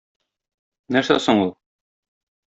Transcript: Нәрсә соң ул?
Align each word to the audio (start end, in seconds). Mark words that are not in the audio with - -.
Нәрсә 0.95 1.17
соң 1.25 1.41
ул? 1.43 1.53